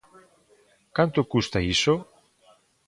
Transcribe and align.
Canto 0.97 1.21
custa 1.31 1.59
iso? 1.73 1.93